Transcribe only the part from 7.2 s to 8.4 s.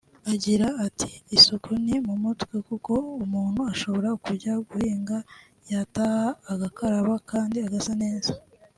kandi agasa neza